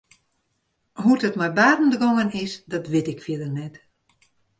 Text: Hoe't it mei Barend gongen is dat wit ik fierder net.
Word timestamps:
Hoe't 1.01 1.25
it 1.27 1.37
mei 1.39 1.55
Barend 1.57 1.95
gongen 2.01 2.31
is 2.43 2.53
dat 2.71 2.89
wit 2.91 3.07
ik 3.13 3.23
fierder 3.25 3.51
net. 3.59 3.75